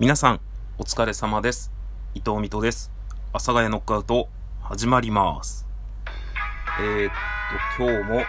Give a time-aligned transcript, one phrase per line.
[0.00, 0.40] 皆さん、
[0.78, 1.72] お疲れ様です。
[2.14, 2.92] 伊藤美斗です。
[3.32, 4.28] 阿佐ヶ谷ノックアウト、
[4.62, 5.66] 始まります。
[6.80, 7.12] えー、っ
[7.76, 8.20] と、今日も、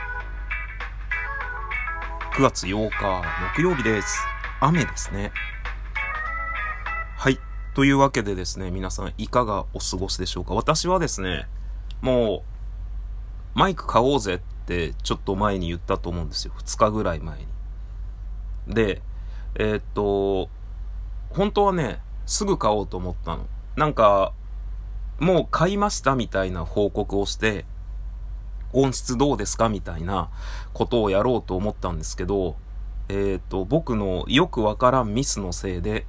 [2.33, 3.21] 9月8日、
[3.55, 4.19] 木曜日です。
[4.59, 5.31] 雨ですね。
[7.15, 7.37] はい。
[7.75, 10.55] というわけでですね、皆さん、いかがお過ごしでしょうか？
[10.55, 11.47] 私はですね、
[12.01, 12.43] も
[13.55, 16.53] う、マイク買おうぜって、ちょっと前に言ったと思うんですよ。
[16.57, 17.45] 2日ぐらい前に。
[18.73, 19.03] で、
[19.53, 20.49] えーっと、
[21.29, 23.45] 本当はね、すぐ買おうと思ったの。
[23.75, 24.33] なんか、
[25.19, 27.65] もう買いましたみたいな報告をして、
[28.73, 30.29] 音質どうですかみたいな
[30.73, 32.55] ことをやろうと思ったんですけど、
[33.09, 36.05] えっ、と、僕のよくわからんミスのせいで、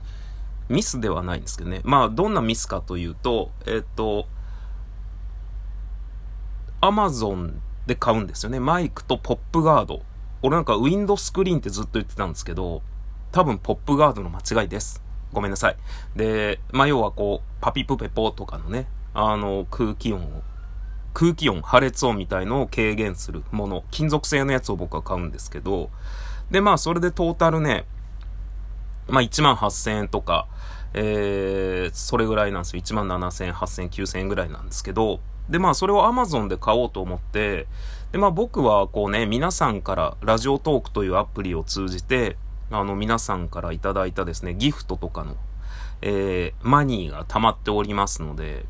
[0.69, 1.81] ミスではないんですけどね。
[1.85, 4.27] まあ、どんなミスかというと、えっ、と、
[6.83, 8.61] アマゾンで買うんですよね。
[8.61, 10.03] マイクとポップガード。
[10.43, 12.83] 俺なんかウィンドスクリーンってずっと言ってたんですけど、
[13.33, 15.03] 多分ポップガードの間違いです。
[15.33, 15.77] ごめんなさい。
[16.17, 20.43] で、まあ、要はこう、パピプペポとかのね、あの、空気音を、
[21.15, 25.91] 空気音、破裂音みたいのを軽減するもの、金属製のやつを僕は買うんですけど、
[26.51, 27.85] で、まあ、それでトータルね、
[29.09, 30.47] まあ、1万8000円とか、
[30.95, 32.83] えー、それぐらいなんですよ。
[32.83, 37.67] 1万7000円、8000円、9000円ぐらいなんですけど、で、まあ、それを Amazon で買おうと思って、
[38.13, 42.37] で、まあ、僕はこうね、皆さんから、ラジオトークというアプリを通じて、
[42.71, 45.37] あの、皆さんからいただいたですね、ギフトとかの、
[46.03, 48.65] えー、マニーが溜まっておりますので、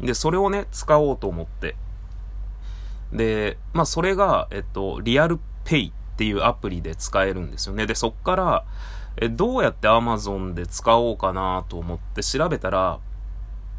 [0.00, 1.76] で、それをね、使おうと思って。
[3.12, 7.86] で、まあ、それが、えっと、リアルペイっていうアプリで使えるんですよね。
[7.86, 8.64] で、そっから、
[9.16, 12.98] え、どうやって Amazon で使おうかなと思って調べたら、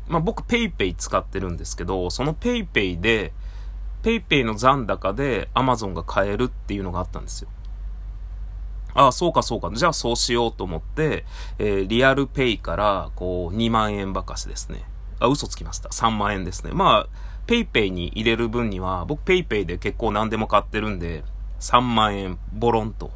[0.07, 3.33] まあ、僕 PayPay 使ってるんですけど、その PayPay で、
[4.03, 7.49] PayPay の残高で Amazon が買えるっていうのがあったんですよ。
[8.93, 9.71] ああ、そうかそうか。
[9.73, 11.25] じゃあそうしようと思って、
[11.59, 14.83] えー、リアルペイから、こう、2万円ばかしですね。
[15.19, 15.89] あ、嘘つきました。
[15.89, 16.71] 3万円ですね。
[16.73, 21.23] まあ、 PayPay に入れる分には、僕 PayPay で結構何でも買ってるんで、
[21.59, 23.11] 3万円、ボロンと、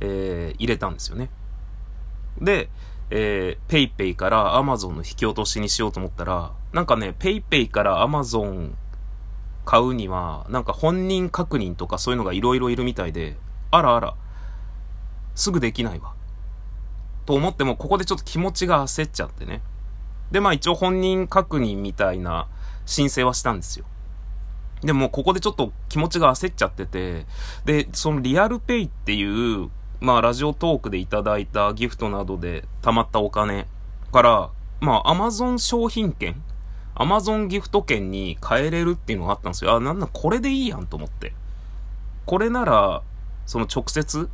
[0.00, 1.30] えー、入れたんですよね。
[2.40, 2.68] で、
[3.10, 8.76] えー、 PayPay からアマゾンの引き落としにしようと思ったら、なんかね、 PayPay からアマゾン
[9.64, 13.36] 買うには、なんか本人確認とかそういうのがいろいろいるみたいで、
[13.70, 14.14] あらあら、
[15.36, 16.14] すぐできないわ。
[17.26, 19.62] と思っても、ここでちょっと気持ちが焦っちゃってね。
[20.32, 22.48] で、まあ一応本人確認みたいな
[22.84, 23.84] 申請はしたんですよ。
[24.82, 27.26] でも、ここでちょっと気持ちが焦っちゃってて、
[27.64, 29.70] で、そのリアルペイっていう、
[30.00, 33.66] まあラジオトークでいただいたギフトなどで貯まったお金
[34.12, 36.42] から、まあアマゾン商品券
[36.98, 39.74] アマゾンギフト券に変えれるっていうのがあったんですよ。
[39.74, 41.34] あ、なんだ、これでいいやんと思って。
[42.24, 43.02] これなら、
[43.44, 44.30] その直接、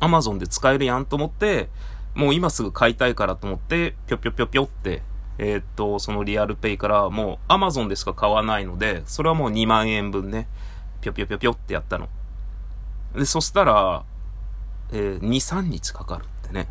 [0.00, 1.68] アマゾンで使えるやんと思って、
[2.14, 5.02] もう今すぐ買いたいからと思って、ぴょぴょぴょぴょって、
[5.38, 10.48] えー、っと、そのリアルペイからもうアマゾンでしか買わないので、それはもう2万円分ね、
[11.00, 12.08] ぴょぴょぴょぴょってやったの。
[13.14, 14.04] で、そしたら、
[14.90, 16.68] えー、2、3日かかるってね。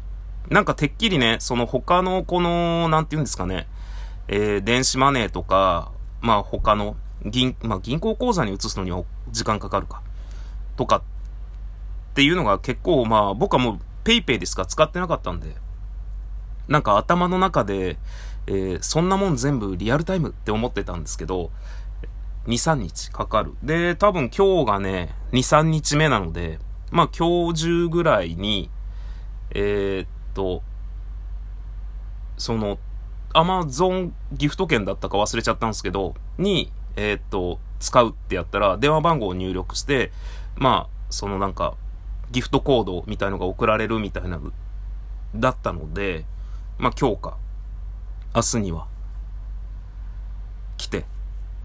[0.50, 3.68] なんかてっきりね、その他のこの、なんて言うんですかね、
[4.28, 10.02] えー、電子マネーとか、まあ他の銀、まあ銀行口座に移すのに時間かかるか。
[10.76, 11.02] とかっ
[12.18, 14.66] っていうのが結構まあ僕はもう PayPay でしか？
[14.66, 15.56] 使ってなかったんで、
[16.68, 18.00] なんか頭の中で、
[18.48, 21.52] えー、そんなもん全部リアルタイムって思ってたんですけど、
[22.48, 23.54] 2、3日かかる。
[23.62, 26.58] で、多分今日がね、2、3日目なので、
[26.90, 28.72] まあ今日中ぐらいに、
[29.52, 30.64] えー、っと、
[32.40, 32.80] その、
[33.36, 40.12] アマゾンギフト券だったか忘れちゃったんですけど、に、えー、っと、使うってやったら、電話番号を入力して、
[40.56, 41.76] まあ、そのなんか、
[42.32, 44.40] ギフトコードみたいのが送られるみたいな、
[45.36, 46.26] だったので、
[46.78, 47.38] まあ今日か、
[48.36, 48.88] 明日には、
[50.78, 51.06] 来て、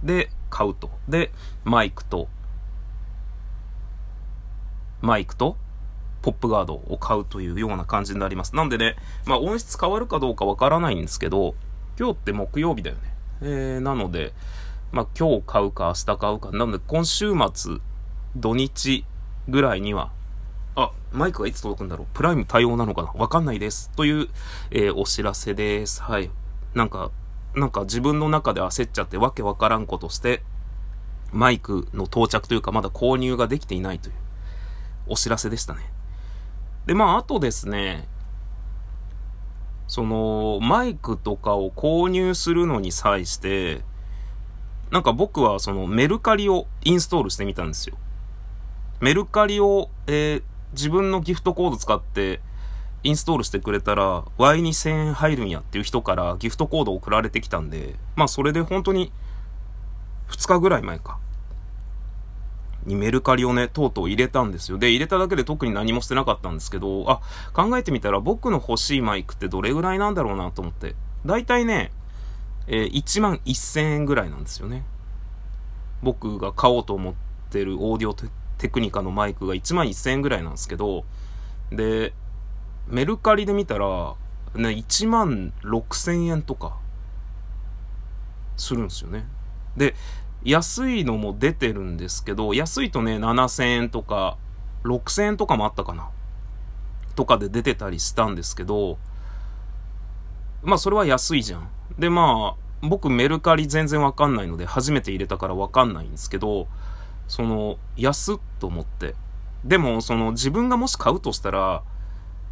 [0.02, 0.90] で、買うと。
[1.08, 1.32] で、
[1.64, 2.28] マイクと、
[5.00, 5.56] マイクと、
[6.22, 8.54] ポップガードを買うというような感じになります。
[8.54, 8.96] なんでね、
[9.26, 11.54] まあ音質変わるかどうかわからないんですけど、
[11.98, 13.02] 今日って木曜日だよね。
[13.42, 14.32] えー、なので、
[14.92, 16.52] まあ今日買うか明日買うか。
[16.52, 17.78] なので今週末、
[18.36, 19.04] 土日
[19.48, 20.12] ぐらいには、
[20.74, 22.06] あ、マイクはいつ届くんだろう？
[22.14, 23.12] プライム対応なのかな？
[23.12, 23.90] わかんないです。
[23.90, 24.28] という、
[24.70, 26.02] えー、お知らせです。
[26.02, 26.30] はい。
[26.74, 27.10] なんか、
[27.54, 30.42] なんか自分の中で焦っちゃってわけわからんことして、
[31.30, 34.14] マイクの到着というかまだ購入ができていないという
[35.08, 35.80] お知らせでしたね。
[36.86, 38.08] で、まあ、あとですね、
[39.88, 43.82] その、マイクとかを購入するのに際して、
[44.90, 47.96] なんか僕はそのメルカリをインストールしてみたんですよ。
[49.00, 50.42] メルカリを、えー、
[50.72, 52.40] 自分のギフトコード使って、
[53.04, 59.12] インストールしてくれたら Y に1000円入るんやっていう人からギフトコード送られてきたんで、まあそれで本当に
[60.28, 61.18] 2日ぐらい前か。
[62.84, 64.78] にメルカリをね、とうとう入れたんですよ。
[64.78, 67.20] で、入れただけで特に何もしてなかったんですけど、あ、
[67.52, 70.96] 考えてみたら僕の欲しいマイクってどれぐらいなんだろうなと思って。
[71.24, 71.92] だいたいね、
[72.66, 74.84] えー、1万1000円ぐらいなんですよね。
[76.02, 77.14] 僕が買おうと思っ
[77.50, 78.26] てるオーディオテ
[78.58, 81.04] テクニカのマイクが1万1000円ぐらいなんですけど、
[81.70, 82.14] で、
[82.88, 84.14] メルカリで見たら、
[84.54, 86.78] ね、1万6000円とか、
[88.56, 89.26] するんですよね。
[89.76, 89.94] で、
[90.44, 94.36] 安いのも出てるんですけど、安いとね、7000円とか、
[94.84, 96.10] 6000円とかもあったかな。
[97.14, 98.98] とかで出てたりしたんですけど、
[100.62, 101.68] まあそれは安いじゃん。
[101.98, 106.68] でまあ、僕メルカリ全然わかんないので、初めて入れたからわかんないんですけど、
[107.32, 109.14] その、安っと思って。
[109.64, 111.82] でも、その自分がもし買うとしたら、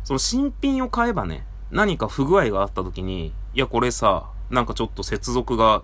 [0.05, 5.82] その新品を買えばね、何か不具合があった時に、いやこれさ、なんかちょっと接続が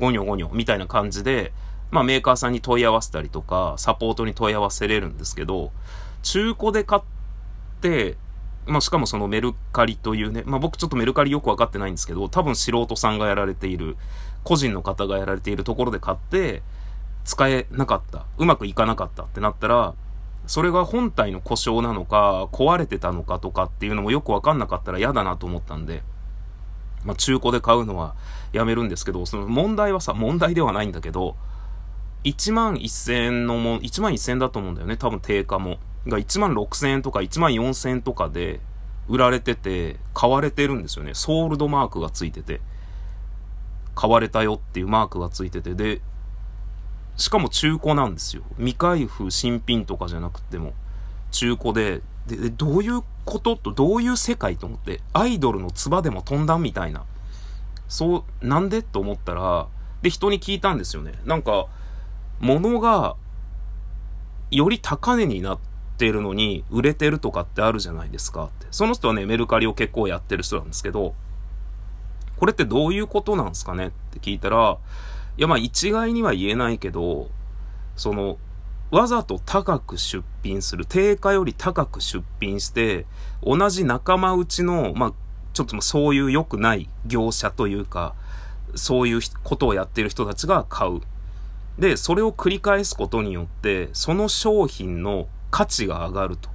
[0.00, 1.52] ゴニョゴニョみたいな感じで、
[1.92, 5.70] まあメーカーさんに問い合わせたりとか、サポートに問い合わせれるんですけど、
[6.24, 7.02] 中古で買っ
[7.80, 8.16] て、
[8.66, 13.96] まあしかもそのメルカリというね、まあ僕ちょっとメルカリよくわかってないんですけど、多分素人さんがやられている、
[14.42, 16.64] 個人の方がやられているところで買って、
[17.24, 19.94] 使えなかった、うまくいかなかったってなったら、
[20.46, 26.02] それが本体の故障なのか、壊れてたのかとかっていうのもよくわかんなかったら嫌だなと思ったんで、
[27.04, 28.14] まあ中古で買うのは
[28.52, 31.36] やめるんですけど、その問題はさ、問題ではないんだけど、
[32.24, 35.78] 1万1000円のも、1万1000円だと思うんだよね、多分定価も。
[36.06, 38.60] が1万6000円とか1万4000円とかで
[39.08, 41.12] 売られてて、買われてるんですよね。
[41.14, 42.60] ソールドマークがついてて。
[43.94, 46.00] 買われたよっていうマークがついてて、で、
[47.18, 48.42] しかも中古なんですよ。
[48.56, 50.72] 未開封新品とかじゃなくても、
[51.32, 57.04] 中古で、で、どういうことと、どういう世界と思って、アイドルの唾でも飛んだみたいな。
[57.88, 59.66] そう、なんでと思ったら、
[60.00, 61.12] で、人に聞いたんですよね。
[61.24, 61.66] なんか、
[62.38, 63.16] 物が、
[64.52, 65.58] より高値になっ
[65.96, 68.68] てるのに、売れてるとかってあるじゃないですかって。
[68.70, 71.14] その人はね、メルカリを結構やってる人なんですけど、
[72.36, 74.78] これってどういうことなんですかねって聞いたら、
[75.38, 77.30] いやまあ一概には言えないけど、
[77.96, 78.38] その、
[78.90, 83.06] わざと高く出品する、定価より高く出品して、
[83.42, 85.12] 同じ仲間内の、まあ、
[85.52, 88.16] ちょっとそういう良くない業者というか、
[88.74, 91.00] そういうことをやってる人たちが買う。
[91.78, 96.50] で、それを繰り返すことによって、その商品の価値が上がると。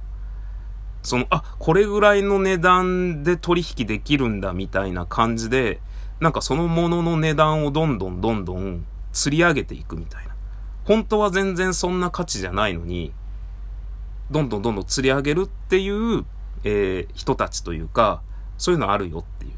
[1.02, 5.80] その、あ、これぐらいの値段で取引できるんだみたいな感じで、
[6.20, 10.34] なんかそのものの値段をどんどんどんどん釣り上げていくみたいな。
[10.84, 13.12] 本当は全然そんな価値じゃないのに、
[14.30, 16.24] どんどんどんどん釣り上げるっていう、
[16.64, 18.22] えー、人たちというか、
[18.58, 19.52] そういうのあるよっていう。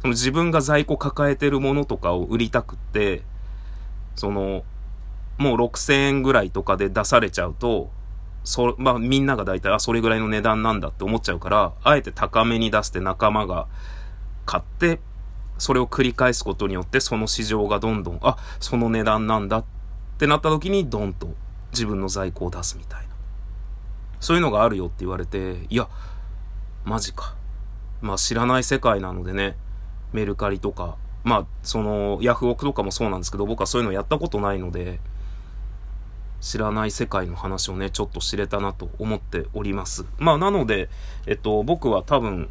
[0.00, 3.22] その自分が在庫抱えてるものとかを売りたくって、
[4.16, 4.64] その、
[5.38, 7.90] もう6000円ぐらいとかで出されちゃうと、
[8.44, 13.66] そ、まあみんなが大体、あ、それぐらいの値段なんだって思っちゃうから、あえて高めに出して仲間が
[14.44, 15.00] 買って、
[15.58, 19.64] それを繰り返すことによって、その市場がどんどん、あ、その値段なんだっ
[20.18, 21.28] てなった時に、ドンと
[21.72, 23.12] 自分の在庫を出すみたいな。
[24.20, 25.88] そういうのがあるよって言われて、いや、
[26.84, 27.34] マジか。
[28.00, 29.56] まあ知らない世界なのでね、
[30.12, 35.00] メルカリとか、まあそのヤフオクとかもそうなんですけど、僕はそういうのやったことないので、
[36.40, 40.04] 知らない世界の話をね、ちょっと知れたなと思っております。
[40.18, 40.90] まあなので、
[41.26, 42.48] えっと、僕は多分、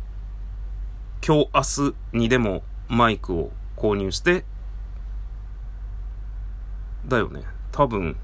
[1.25, 4.43] 今日明日にでもマイクを購入して、
[7.07, 7.41] だよね。
[7.71, 8.17] 多分、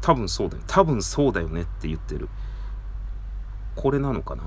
[0.00, 0.62] 多分そうだよ。
[0.68, 2.28] 多分そうだよねって言ってる。
[3.74, 4.44] これなのかな？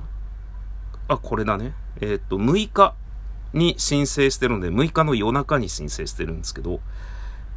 [1.10, 1.74] あ、これだね。
[2.00, 2.96] えー、っと、6日
[3.54, 6.80] に申請してるので、6日の夜中に申請してるんですけど、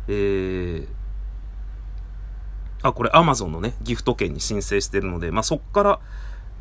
[0.09, 0.89] えー、
[2.83, 6.01] あ、これ Amazon のね、ギフト券に申請してるので、まあ、そっから、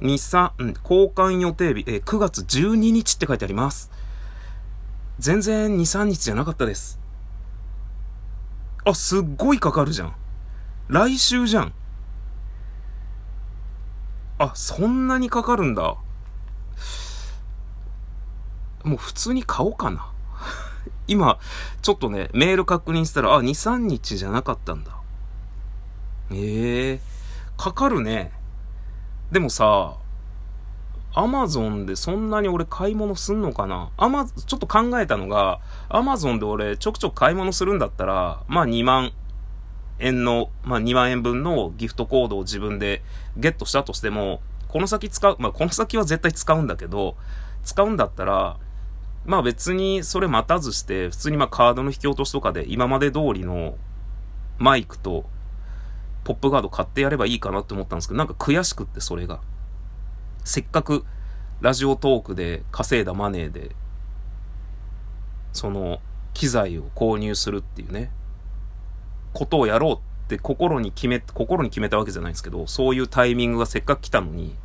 [0.02, 3.92] 2、3、うん、交換予定日、えー、9月12日って書いてあります。
[5.20, 7.00] 全然2、3日じゃなかったです。
[8.84, 10.16] あ、すっごいかかるじゃん。
[10.88, 11.74] 来週じゃん。
[14.40, 15.98] あ、そんなにかかるんだ。
[18.84, 20.12] もう普通に買おうかな。
[21.08, 21.38] 今、
[21.84, 24.98] ちょっとね、メール確認したら、あ、2、3日じゃなかったんだ。
[26.32, 28.32] ええー、かかるね。
[29.32, 29.96] でもさ、
[31.14, 33.92] アマゾンでそんなに俺買い物すんのかな？
[33.98, 35.60] アマ、ちょっと考えたのが、
[35.90, 39.12] アマゾンで俺ちょくちょく買い物するんだったら、まあ2万
[40.00, 43.04] 円の、まあ2万円分のギフトコードを自分で
[43.38, 47.16] ゲットしたとしても、この先使う、まあこの先は絶対使うんだけど、
[47.64, 48.58] 使うんだったら、
[49.26, 53.76] まあ別にそれ待たずして、普通にまあカードの引き落としとかで今まで通りの
[54.60, 55.26] マイクと
[56.24, 59.42] ポップガード買ってやればいいかなって思ったんですけど、なんか悔しくってそれが。
[60.44, 61.06] せっかく
[61.62, 63.76] ラジオトークで稼いだマネーで、
[65.54, 66.00] その
[66.34, 68.12] 機材を購入するっていうね、
[69.34, 69.98] ことをやろうっ
[70.28, 74.56] て心に決め、心に決めたわけじゃないんですけど、そういうタイミングがせっかく来たのに、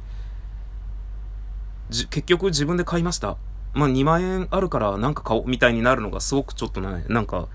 [1.90, 3.36] 結局自分で買いました。
[3.74, 7.48] まあ2万円あるからなんか買おうみたいになるのがすごくちょっとね、なんか、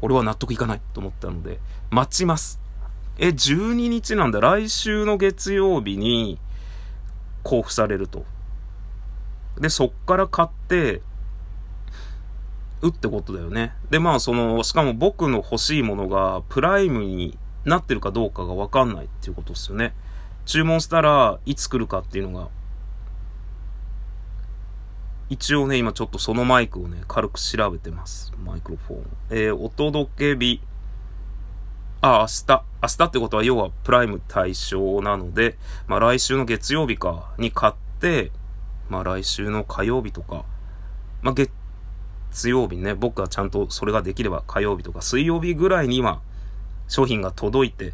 [0.00, 1.58] 俺は納得いかないと思ったので、
[1.90, 2.60] 待ちます。
[3.22, 4.40] え、12日なんだ。
[4.40, 6.38] 来週の月曜日に
[7.44, 8.24] 交付されると。
[9.58, 11.02] で、そっから買って、
[12.80, 13.74] うってことだよね。
[13.90, 19.92] で、まあその、しかも僕の欲しいものがプライムになってるかどうかがわかんないっていうことですよね。
[20.46, 22.48] 注文したらいつ来るかっていうのが。
[25.28, 28.32] 一応ね、今ちょっとそのマイクをね、軽く調べてます。
[28.42, 29.02] マイクロフォン。
[29.28, 30.62] えー、お届け日。
[32.02, 32.64] あ、明日。
[32.82, 38.30] 明日ってことは要はプライム対象なので、まあ来週の月曜日かに買って、
[38.88, 40.46] まあ来週の火曜日とか、
[41.20, 46.20] まあ月曜日ね、僕はちゃんとそれができれば火曜日とか水曜日ぐらいには
[46.88, 47.92] 商品が届いて、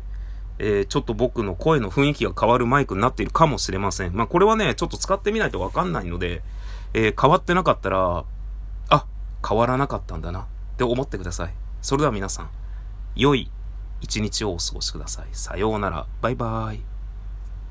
[0.61, 4.15] えー、ちょっと僕の声の雰囲気が変わるマイクになっているかもしれません。
[4.15, 6.43] まあこれはね、ちょっと使ってみないとわかんないので、
[6.95, 8.25] えー、変わってなかったら、
[8.89, 9.07] あ、
[9.47, 10.47] 変わらなかったんだなっ
[10.77, 11.55] て思ってください。
[11.83, 12.51] それでは皆さん、
[13.17, 13.51] 良い
[14.01, 15.27] 一日をお過ごしください。
[15.33, 16.07] さようなら。
[16.21, 16.96] バイバイ。